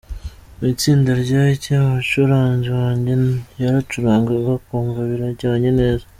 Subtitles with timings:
[0.57, 3.13] Mu itsinda ry’abacuranzi banjye
[3.61, 6.05] yaracurangaga ukumva birajyanye neza.